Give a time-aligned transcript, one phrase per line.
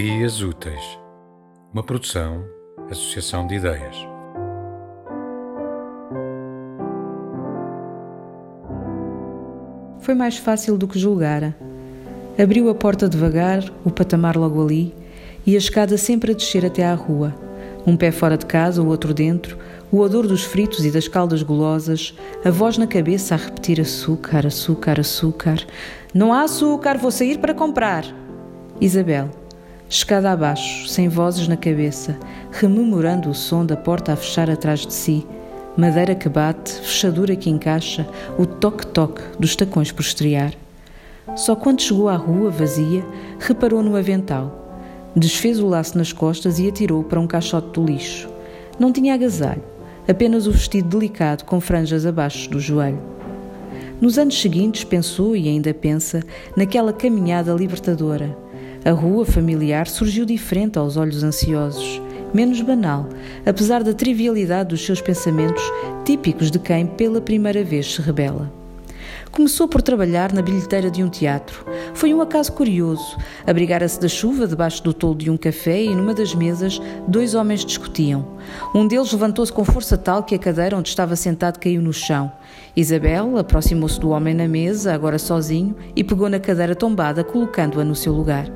[0.00, 0.96] Ideias Úteis,
[1.74, 2.44] uma produção,
[2.88, 3.96] associação de ideias.
[9.98, 11.52] Foi mais fácil do que julgara.
[12.40, 14.94] Abriu a porta devagar, o patamar logo ali,
[15.44, 17.34] e a escada sempre a descer até à rua.
[17.84, 19.58] Um pé fora de casa, o outro dentro,
[19.90, 24.46] o odor dos fritos e das caldas golosas, a voz na cabeça a repetir açúcar,
[24.46, 25.58] açúcar, açúcar.
[26.14, 28.04] Não há açúcar, vou sair para comprar.
[28.80, 29.28] Isabel,
[29.88, 32.16] escada abaixo, sem vozes na cabeça,
[32.52, 35.26] rememorando o som da porta a fechar atrás de si,
[35.76, 38.06] madeira que bate, fechadura que encaixa,
[38.38, 40.52] o toque-toque dos tacões por estrear.
[41.36, 43.04] Só quando chegou à rua vazia,
[43.38, 44.66] reparou no avental.
[45.16, 48.28] Desfez o laço nas costas e atirou para um caixote do lixo.
[48.78, 49.62] Não tinha agasalho,
[50.06, 53.00] apenas o vestido delicado com franjas abaixo do joelho.
[54.00, 56.22] Nos anos seguintes pensou e ainda pensa
[56.56, 58.36] naquela caminhada libertadora.
[58.84, 62.00] A rua familiar surgiu diferente aos olhos ansiosos,
[62.32, 63.08] menos banal,
[63.44, 65.62] apesar da trivialidade dos seus pensamentos
[66.04, 68.52] típicos de quem pela primeira vez se rebela.
[69.32, 71.66] Começou por trabalhar na bilheteira de um teatro.
[71.92, 73.16] Foi um acaso curioso.
[73.46, 77.64] Abrigara-se da chuva debaixo do tolo de um café e numa das mesas dois homens
[77.64, 78.26] discutiam.
[78.74, 82.32] Um deles levantou-se com força tal que a cadeira onde estava sentado caiu no chão.
[82.76, 87.94] Isabel aproximou-se do homem na mesa, agora sozinho, e pegou na cadeira tombada, colocando-a no
[87.94, 88.48] seu lugar.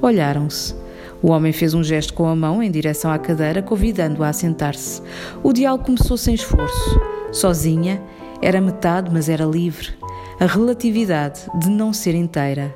[0.00, 0.74] Olharam-se.
[1.22, 5.02] O homem fez um gesto com a mão em direção à cadeira, convidando-a a sentar-se.
[5.42, 7.00] O diálogo começou sem esforço.
[7.32, 8.02] Sozinha,
[8.42, 9.94] era metade, mas era livre.
[10.38, 12.74] A relatividade de não ser inteira.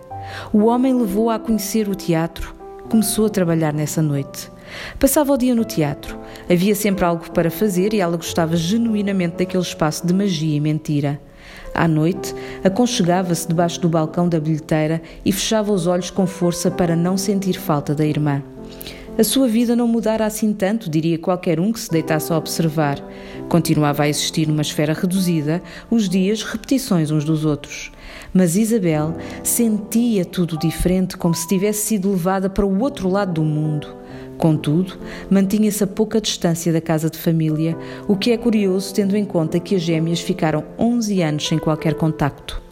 [0.52, 2.54] O homem levou-a a conhecer o teatro.
[2.88, 4.50] Começou a trabalhar nessa noite.
[4.98, 6.18] Passava o dia no teatro.
[6.50, 11.20] Havia sempre algo para fazer e ela gostava genuinamente daquele espaço de magia e mentira.
[11.74, 16.96] À noite, aconchegava-se debaixo do balcão da bilheteira e fechava os olhos com força para
[16.96, 18.42] não sentir falta da irmã.
[19.18, 22.98] A sua vida não mudara assim tanto, diria qualquer um que se deitasse a observar.
[23.48, 27.92] Continuava a existir numa esfera reduzida, os dias repetições uns dos outros.
[28.32, 33.42] Mas Isabel sentia tudo diferente, como se tivesse sido levada para o outro lado do
[33.42, 33.99] mundo.
[34.40, 34.96] Contudo,
[35.28, 37.76] mantinha-se a pouca distância da casa de família,
[38.08, 41.92] o que é curioso tendo em conta que as gêmeas ficaram 11 anos sem qualquer
[41.92, 42.62] contacto.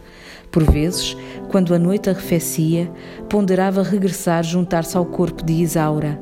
[0.51, 1.15] Por vezes,
[1.51, 2.91] quando a noite arrefecia,
[3.29, 6.19] ponderava regressar juntar-se ao corpo de Isaura.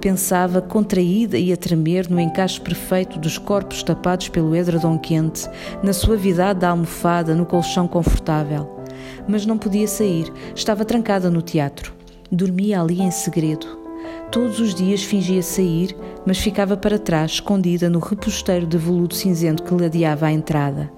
[0.00, 5.46] Pensava, contraída e a tremer no encaixe perfeito dos corpos tapados pelo edredom quente,
[5.82, 8.80] na suavidade da almofada, no colchão confortável.
[9.28, 11.92] Mas não podia sair, estava trancada no teatro.
[12.32, 13.85] Dormia ali em segredo.
[14.30, 19.62] Todos os dias fingia sair, mas ficava para trás, escondida no reposteiro de veludo cinzento
[19.62, 20.90] que ladeava a entrada.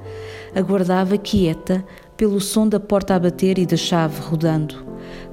[0.55, 1.84] Aguardava quieta
[2.16, 4.87] pelo som da porta a bater e da chave rodando.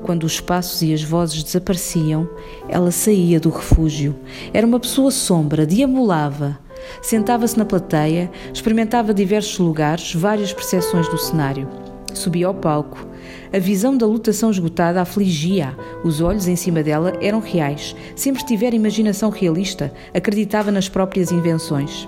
[0.03, 2.29] Quando os passos e as vozes desapareciam,
[2.69, 4.15] ela saía do refúgio.
[4.53, 6.59] Era uma pessoa sombra, deambulava.
[7.01, 11.84] Sentava-se na plateia, experimentava diversos lugares, várias percepções do cenário.
[12.15, 13.05] Subia ao palco.
[13.53, 15.75] A visão da lutação esgotada afligia.
[16.03, 17.95] Os olhos em cima dela eram reais.
[18.15, 22.07] Sempre tivera imaginação realista, acreditava nas próprias invenções.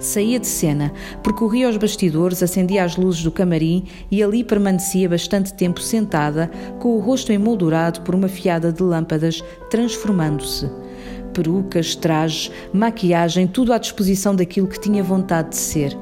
[0.00, 5.54] Saía de cena, percorria os bastidores, acendia as luzes do camarim e ali permanecia bastante
[5.54, 10.70] tempo sentada, com o rosto emoldurado por uma fiada de lâmpadas, transformando-se.
[11.32, 15.96] Perucas, trajes, maquiagem, tudo à disposição daquilo que tinha vontade de ser.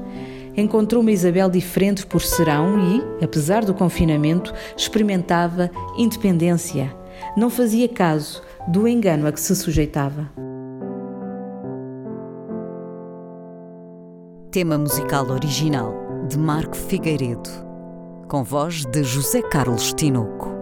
[0.56, 6.96] Encontrou uma Isabel diferente por serão e, apesar do confinamento, experimentava independência.
[7.36, 10.30] Não fazia caso do engano a que se sujeitava.
[14.50, 15.94] Tema musical original
[16.26, 17.50] de Marco Figueiredo,
[18.26, 20.56] com voz de José Carlos Tinoco.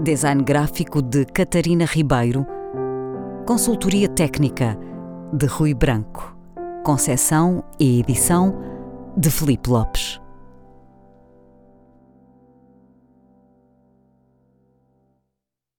[0.00, 2.46] Design gráfico de Catarina Ribeiro.
[3.46, 4.78] Consultoria técnica
[5.32, 6.36] de Rui Branco.
[6.84, 8.69] Concessão e edição
[9.16, 10.19] de Felipe Lopes.